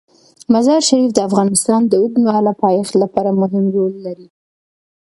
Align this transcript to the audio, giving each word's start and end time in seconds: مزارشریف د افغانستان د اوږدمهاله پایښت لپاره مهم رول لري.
مزارشریف 0.53 1.11
د 1.13 1.19
افغانستان 1.29 1.81
د 1.87 1.93
اوږدمهاله 2.01 2.53
پایښت 2.63 2.93
لپاره 3.03 3.29
مهم 3.41 3.65
رول 3.75 3.93
لري. 4.05 4.27